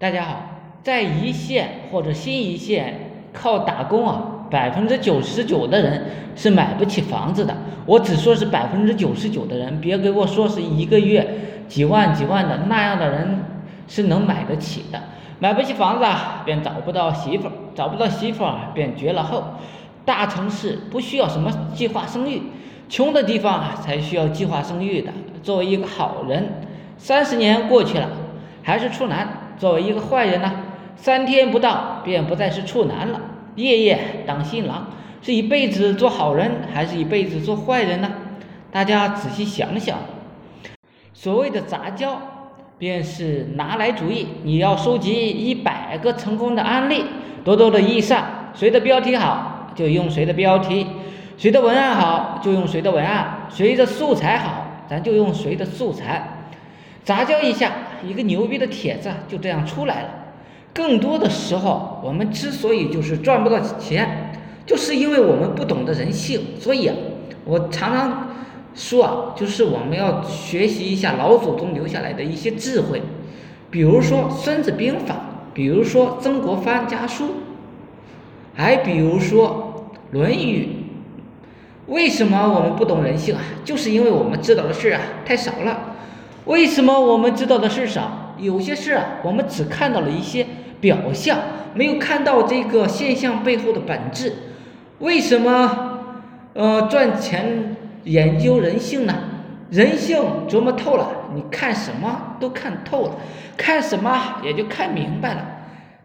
[0.00, 0.40] 大家好，
[0.82, 6.02] 在一线或者新一线靠打工啊，百分之九十九的人
[6.34, 7.54] 是买不起房子的。
[7.84, 11.28] 我只说是百分之九十九的人，别给我说是一个月
[11.68, 13.44] 几万几万的那样的人
[13.88, 14.98] 是能买得起的。
[15.38, 19.44] 买不起房子啊，便找不到媳妇，找不到媳妇啊，便绝了后。
[20.06, 22.40] 大城市不需要什么计划生育，
[22.88, 25.12] 穷的地方才需要计划生育的。
[25.42, 26.62] 作为一个好人，
[26.96, 28.08] 三十年过去了，
[28.62, 29.28] 还是处男。
[29.60, 30.50] 作为一个坏人呢，
[30.96, 33.20] 三天不到便不再是处男了，
[33.56, 34.86] 夜夜当新郎，
[35.20, 38.10] 是一辈子做好人，还是一辈子做坏人呢？
[38.72, 39.98] 大家仔细想想。
[41.12, 42.18] 所谓的杂交，
[42.78, 44.28] 便是拿来主义。
[44.44, 47.04] 你要收集一百个成功的案例，
[47.44, 50.86] 多多的益善，谁的标题好就用谁的标题，
[51.36, 56.39] 谁的文案好就用谁的文案，谁的素材好咱就用谁的素材。
[57.04, 57.72] 杂交一下，
[58.06, 60.08] 一个牛逼的帖子就这样出来了。
[60.72, 64.32] 更多的时候，我们之所以就是赚不到钱，
[64.64, 66.40] 就是因为我们不懂得人性。
[66.60, 66.94] 所以啊，
[67.44, 68.28] 我常常
[68.74, 73.02] 说啊，就是我们要学习一下老祖宗留下来的一些智慧，
[73.70, 75.14] 比如说《孙子兵法》，
[75.52, 77.24] 比如说《曾国藩家书》，
[78.54, 80.66] 还比如说《论语》。
[81.86, 83.42] 为什么我们不懂人性啊？
[83.64, 85.96] 就是因为我们知道的事啊太少了。
[86.44, 88.34] 为什么我们知道的事少？
[88.38, 90.46] 有些事啊，我们只看到了一些
[90.80, 91.38] 表象，
[91.74, 94.32] 没有看到这个现象背后的本质。
[95.00, 95.98] 为什么？
[96.52, 99.14] 呃，赚钱研究人性呢？
[99.70, 103.16] 人性琢磨透了，你看什么都看透了，
[103.56, 105.46] 看什么也就看明白了。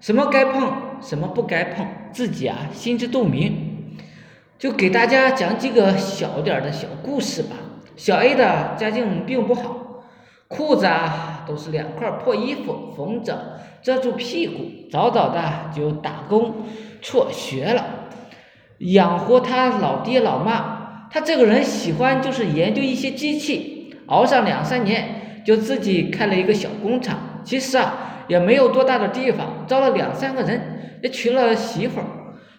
[0.00, 3.96] 什么该碰，什么不该碰，自己啊心知肚明。
[4.58, 7.56] 就给大家讲几个小点的小故事吧。
[7.96, 9.79] 小 A 的家境并不好。
[10.50, 15.40] 裤子啊，都是两块破衣服缝着遮住屁股，早早的
[15.72, 16.66] 就打工
[17.00, 17.84] 辍学了，
[18.78, 21.06] 养活他老爹老妈。
[21.08, 27.40] 他这个人喜欢就是研究一些机器，熬上两三年就自己开了一个小工厂。
[27.44, 32.00] 其实啊，也没有多大的地方，招了两三个人，也娶了媳妇，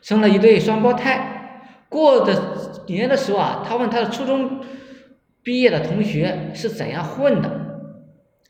[0.00, 1.66] 生了一对双胞胎。
[1.88, 2.40] 过的
[2.86, 4.60] 年的时候啊，他问他的初中
[5.42, 7.50] 毕业的同学是怎样混的。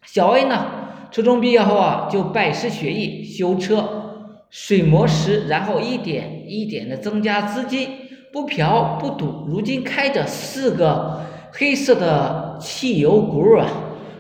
[0.07, 0.67] 小 A 呢，
[1.11, 7.89] 初中毕业后啊，就拜师学艺，修车、水磨石，然后一点一点的增加资金，
[8.33, 9.47] 不嫖不赌。
[9.47, 11.21] 如今开着四个
[11.53, 13.69] 黑色的汽油轱辘啊，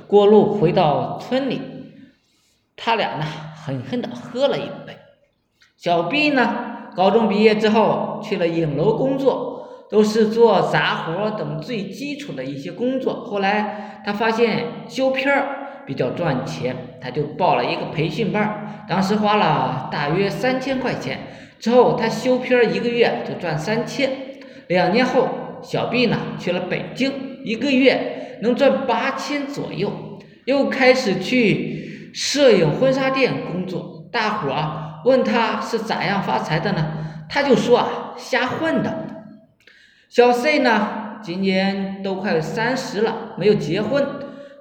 [0.06, 1.60] 过路回到村里，
[2.76, 3.24] 他俩呢，
[3.64, 4.96] 狠狠的喝了一杯。
[5.76, 13.24] 小 B 呢，高中毕业之后去了影楼工作，都是做杂活等最基础的一些工作。
[13.24, 15.56] 后来他发现修片儿。
[15.90, 21.18] 比较赚钱，他就报了一个培训班，当时花了大约三千块钱。
[21.58, 24.08] 之后他修片一个月就赚三千。
[24.68, 30.20] 两年后，小 B 呢去了北京，一个月能赚八千左右。
[30.44, 34.08] 又开始去摄影婚纱店工作。
[34.12, 36.86] 大伙儿问他是咋样发财的呢？
[37.28, 39.08] 他就说啊，瞎混的。
[40.08, 44.06] 小 C 呢，今年都快三十了，没有结婚。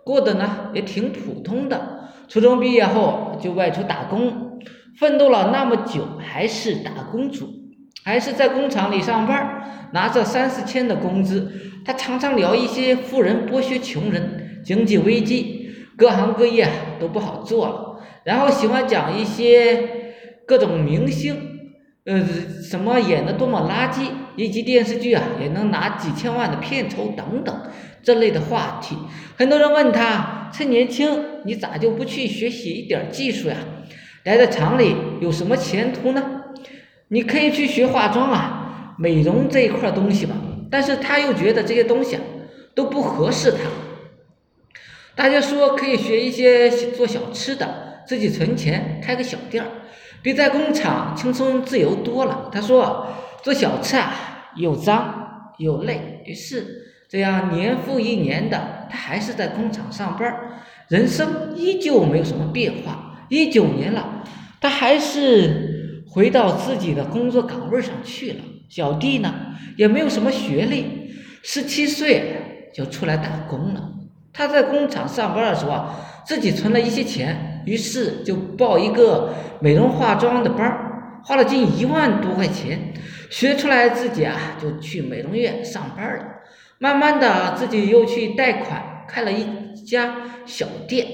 [0.09, 4.59] 过得呢也挺普通的，初中毕业后就外出打工，
[4.97, 7.47] 奋斗了那么久还是打工族，
[8.03, 9.61] 还是在工厂里上班，
[9.93, 11.51] 拿着三四千的工资。
[11.85, 16.67] 他常常聊一些富人剥削穷人、经济危机，各行各业
[16.99, 18.01] 都不好做了。
[18.23, 19.89] 然后喜欢讲一些
[20.47, 21.58] 各种明星，
[22.09, 22.25] 呃，
[22.63, 27.55] 什么演的多么垃圾，以及电视剧啊也能拿几千万的片酬等等。
[28.01, 28.95] 这类的话题，
[29.37, 33.57] 很多人问他：趁年轻，你咋就不去学习一点技术呀？
[34.23, 36.45] 待在厂里有什么前途呢？
[37.09, 40.35] 你可以去学化妆啊，美容这一块东西吧。
[40.71, 42.21] 但是他又觉得这些东西啊
[42.73, 43.57] 都不合适他。
[45.15, 49.69] 大家说可以学一些做小吃的，自己存钱开个小店儿，
[50.23, 52.49] 比在工厂轻松自由多了。
[52.51, 53.05] 他说
[53.43, 56.87] 做小吃啊又脏又累，于是。
[57.07, 60.31] 这样年复一年的，他还是在工厂上班，
[60.89, 63.27] 人生依旧没有什么变化。
[63.29, 64.23] 一九年了，
[64.59, 68.37] 他还是回到自己的工作岗位上去了。
[68.69, 69.33] 小弟呢，
[69.75, 71.11] 也没有什么学历，
[71.43, 73.91] 十七岁就出来打工了。
[74.31, 75.95] 他在工厂上班的时候啊，
[76.25, 79.29] 自己存了一些钱，于是就报一个
[79.59, 82.93] 美容化妆的班，花了近一万多块钱，
[83.29, 86.25] 学出来自己啊就去美容院上班了。
[86.79, 89.45] 慢慢的，自己又去贷款开了一
[89.85, 90.15] 家
[90.47, 91.05] 小店。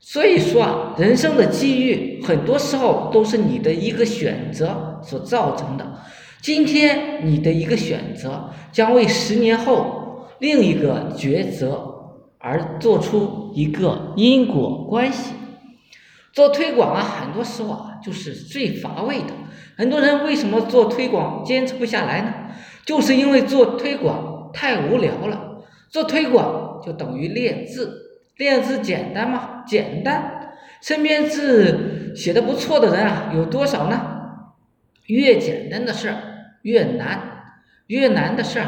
[0.00, 5.86] 所以说啊，人生的机遇很多时候都是你的一个选择所造成的。
[6.42, 11.86] 今天你的一个选择，将为十年后另一个抉择
[12.38, 15.34] 而做出一个因果关系。
[16.32, 19.34] 做推广啊，很多时候啊，就是最乏味的。
[19.76, 22.32] 很多人为什么做推广坚持不下来呢？
[22.86, 25.64] 就是因为做推广太无聊了。
[25.88, 29.64] 做推广就等于练字，练字简单吗？
[29.66, 30.52] 简单。
[30.80, 34.00] 身边字写的不错的人啊，有多少呢？
[35.06, 36.16] 越简单的事儿
[36.62, 37.56] 越难，
[37.88, 38.66] 越难的事儿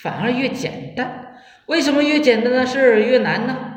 [0.00, 1.36] 反而越简单。
[1.66, 3.71] 为什么越简单的事儿越难呢？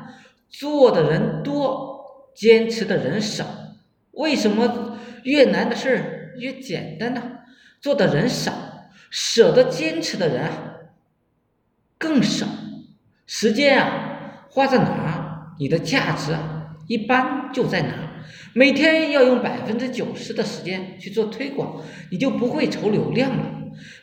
[0.50, 3.46] 做的人多，坚持的人少。
[4.12, 7.22] 为什么越难的事儿越简单呢？
[7.82, 8.54] 做的人少，
[9.10, 10.50] 舍得坚持的人。
[11.98, 12.46] 更少，
[13.26, 18.10] 时间啊花在哪儿，你的价值啊一般就在哪儿。
[18.54, 21.82] 每天要用百分之九十的时间去做推广，
[22.12, 23.44] 你就不会愁流量了；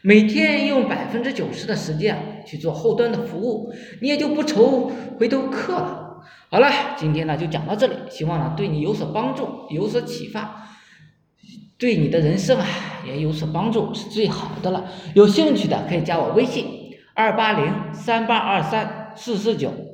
[0.03, 6.02] 每天用百分之九十的时间去做后端的服务，你也就不愁回头客了。
[6.51, 10.69] 好了，今天呢就讲到这里，希望呢对你有所帮助，有所启发，
[11.79, 12.67] 对你的人生啊
[13.07, 14.85] 也有所帮助，是最好的了。
[15.15, 16.81] 有兴趣的可以加我微信。
[17.15, 19.92] 二八零三八二三四四九。